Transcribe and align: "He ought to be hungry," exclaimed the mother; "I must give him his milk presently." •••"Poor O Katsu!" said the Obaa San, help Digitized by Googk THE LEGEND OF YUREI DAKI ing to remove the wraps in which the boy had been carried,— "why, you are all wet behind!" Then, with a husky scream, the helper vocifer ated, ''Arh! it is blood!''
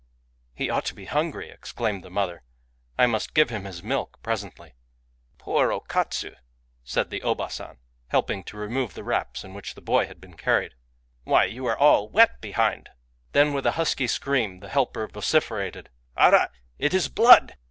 "He 0.55 0.67
ought 0.67 0.85
to 0.85 0.95
be 0.95 1.05
hungry," 1.05 1.51
exclaimed 1.51 2.03
the 2.03 2.09
mother; 2.09 2.41
"I 2.97 3.05
must 3.05 3.35
give 3.35 3.51
him 3.51 3.65
his 3.65 3.83
milk 3.83 4.17
presently." 4.23 4.69
•••"Poor 5.37 5.71
O 5.71 5.79
Katsu!" 5.79 6.33
said 6.83 7.11
the 7.11 7.19
Obaa 7.21 7.51
San, 7.51 7.77
help 7.77 7.77
Digitized 7.77 7.77
by 7.77 7.77
Googk 7.77 7.77
THE 7.77 7.93
LEGEND 7.93 8.07
OF 8.09 8.09
YUREI 8.09 8.33
DAKI 8.33 8.33
ing 8.39 8.43
to 8.45 8.57
remove 8.57 8.93
the 8.95 9.03
wraps 9.03 9.43
in 9.43 9.53
which 9.53 9.75
the 9.75 9.81
boy 9.81 10.07
had 10.07 10.19
been 10.19 10.33
carried,— 10.37 10.73
"why, 11.23 11.43
you 11.45 11.67
are 11.67 11.77
all 11.77 12.09
wet 12.09 12.41
behind!" 12.41 12.89
Then, 13.33 13.53
with 13.53 13.67
a 13.67 13.71
husky 13.77 14.07
scream, 14.07 14.59
the 14.61 14.69
helper 14.69 15.07
vocifer 15.07 15.61
ated, 15.63 15.91
''Arh! 16.17 16.49
it 16.79 16.95
is 16.95 17.07
blood!'' 17.07 17.55